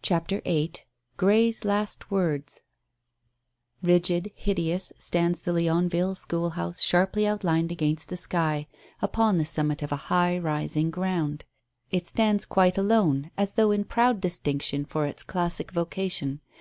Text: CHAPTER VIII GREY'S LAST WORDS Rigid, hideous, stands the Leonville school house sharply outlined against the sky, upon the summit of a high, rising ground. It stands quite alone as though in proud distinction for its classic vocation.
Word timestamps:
CHAPTER 0.00 0.40
VIII 0.44 0.74
GREY'S 1.16 1.64
LAST 1.64 2.08
WORDS 2.08 2.60
Rigid, 3.82 4.30
hideous, 4.36 4.92
stands 4.96 5.40
the 5.40 5.52
Leonville 5.52 6.14
school 6.14 6.50
house 6.50 6.80
sharply 6.80 7.26
outlined 7.26 7.72
against 7.72 8.08
the 8.08 8.16
sky, 8.16 8.68
upon 9.02 9.38
the 9.38 9.44
summit 9.44 9.82
of 9.82 9.90
a 9.90 9.96
high, 10.06 10.38
rising 10.38 10.92
ground. 10.92 11.44
It 11.90 12.06
stands 12.06 12.46
quite 12.46 12.78
alone 12.78 13.32
as 13.36 13.54
though 13.54 13.72
in 13.72 13.82
proud 13.82 14.20
distinction 14.20 14.84
for 14.84 15.04
its 15.04 15.24
classic 15.24 15.72
vocation. 15.72 16.40